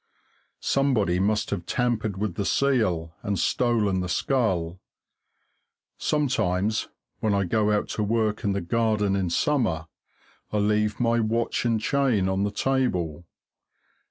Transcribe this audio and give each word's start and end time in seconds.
Somebody 0.63 1.19
must 1.19 1.51
have 1.51 1.67
tampered 1.67 2.17
with 2.17 2.33
the 2.33 2.43
seal 2.43 3.13
and 3.21 3.37
stolen 3.37 3.99
the 3.99 4.09
skull. 4.09 4.79
Sometimes, 5.99 6.87
when 7.19 7.35
I 7.35 7.43
go 7.43 7.69
out 7.71 7.87
to 7.89 8.03
work 8.03 8.43
in 8.43 8.53
the 8.53 8.61
garden 8.61 9.15
in 9.15 9.29
summer, 9.29 9.85
I 10.51 10.57
leave 10.57 10.99
my 10.99 11.19
watch 11.19 11.65
and 11.65 11.79
chain, 11.79 12.27
on 12.27 12.41
the 12.41 12.49
table. 12.51 13.27